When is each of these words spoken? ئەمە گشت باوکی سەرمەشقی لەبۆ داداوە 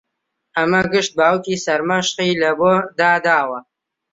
ئەمە 0.55 0.81
گشت 0.93 1.11
باوکی 1.19 1.61
سەرمەشقی 1.65 2.39
لەبۆ 2.41 2.73
داداوە 2.97 3.59